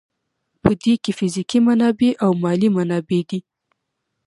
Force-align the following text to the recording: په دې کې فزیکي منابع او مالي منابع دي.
په 0.63 0.71
دې 0.83 0.93
کې 1.03 1.11
فزیکي 1.17 1.59
منابع 1.67 2.11
او 2.23 2.31
مالي 2.43 2.69
منابع 2.77 3.21
دي. 3.29 3.39